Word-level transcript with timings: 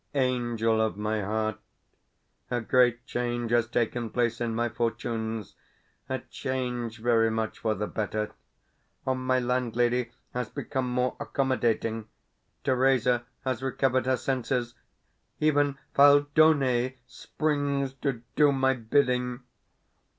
Angel 0.15 0.81
of 0.81 0.97
my 0.97 1.21
heart, 1.21 1.59
a 2.49 2.59
great 2.59 3.05
change 3.05 3.51
has 3.51 3.67
taken 3.67 4.09
place 4.09 4.41
in 4.41 4.55
my 4.55 4.67
fortunes 4.67 5.53
a 6.09 6.17
change 6.17 6.97
very 6.99 7.29
much 7.29 7.59
for 7.59 7.75
the 7.75 7.85
better. 7.85 8.31
My 9.05 9.37
landlady 9.37 10.09
has 10.33 10.49
become 10.49 10.89
more 10.89 11.15
accommodating; 11.19 12.07
Theresa 12.63 13.25
has 13.41 13.61
recovered 13.61 14.07
her 14.07 14.17
senses; 14.17 14.73
even 15.39 15.77
Phaldoni 15.95 16.97
springs 17.05 17.93
to 18.01 18.23
do 18.35 18.51
my 18.51 18.73
bidding. 18.73 19.41